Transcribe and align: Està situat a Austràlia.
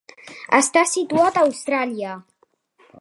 Està 0.59 0.83
situat 0.93 1.37
a 1.37 1.43
Austràlia. 1.49 2.17